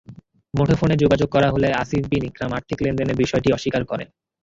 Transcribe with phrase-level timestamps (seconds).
[0.53, 4.07] মুঠোফোনে যোগাযোগ করা হলে আসিফ বিন ইকরাম আর্থিক লেনদেনের বিষয়টি অস্বীকার করেন।